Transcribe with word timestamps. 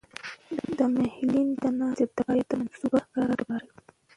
د 0.77 0.79
محلي 0.95 1.41
د 1.63 1.63
ناستې 1.79 2.05
د 2.15 2.17
باندې 2.25 2.43
د 2.49 2.51
منصوبه 2.59 2.99
کارۍ 3.13 3.33
لپاره. 3.39 3.67